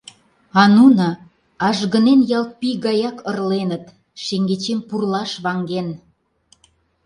[0.61, 1.07] А нуно,
[1.67, 3.85] ажгынен ялт пий гаяк, ырленыт,
[4.23, 5.87] шеҥгечем пурлаш ваҥен…